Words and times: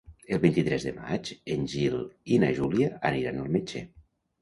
El 0.35 0.39
vint-i-tres 0.45 0.87
de 0.87 0.93
maig 0.95 1.29
en 1.57 1.69
Gil 1.75 2.01
i 2.39 2.43
na 2.47 2.53
Júlia 2.63 2.91
aniran 3.15 3.43
al 3.47 3.57
metge. 3.61 3.89